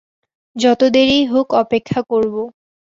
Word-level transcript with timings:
যত 0.55 0.81
দেরিই 0.93 1.23
হোক 1.25 1.47
অপেক্ষা 1.53 1.99
করব। 2.03 2.35